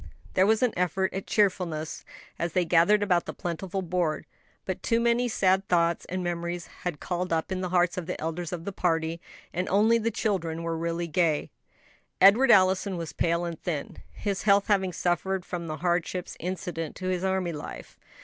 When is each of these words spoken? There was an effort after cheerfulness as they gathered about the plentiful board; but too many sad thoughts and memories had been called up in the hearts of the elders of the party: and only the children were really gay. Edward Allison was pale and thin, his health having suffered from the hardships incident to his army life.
There 0.33 0.47
was 0.47 0.63
an 0.63 0.73
effort 0.75 1.13
after 1.13 1.21
cheerfulness 1.27 2.03
as 2.39 2.53
they 2.53 2.65
gathered 2.65 3.03
about 3.03 3.27
the 3.27 3.35
plentiful 3.35 3.83
board; 3.83 4.25
but 4.65 4.81
too 4.81 4.99
many 4.99 5.27
sad 5.27 5.67
thoughts 5.67 6.05
and 6.05 6.23
memories 6.23 6.65
had 6.81 6.93
been 6.95 7.07
called 7.07 7.31
up 7.31 7.51
in 7.51 7.61
the 7.61 7.69
hearts 7.69 7.99
of 7.99 8.07
the 8.07 8.19
elders 8.19 8.51
of 8.51 8.65
the 8.65 8.71
party: 8.71 9.21
and 9.53 9.69
only 9.69 9.99
the 9.99 10.09
children 10.09 10.63
were 10.63 10.75
really 10.75 11.05
gay. 11.07 11.51
Edward 12.19 12.49
Allison 12.49 12.97
was 12.97 13.13
pale 13.13 13.45
and 13.45 13.61
thin, 13.61 13.97
his 14.11 14.41
health 14.41 14.65
having 14.69 14.91
suffered 14.91 15.45
from 15.45 15.67
the 15.67 15.77
hardships 15.77 16.35
incident 16.39 16.95
to 16.95 17.09
his 17.09 17.23
army 17.23 17.53
life. 17.53 17.95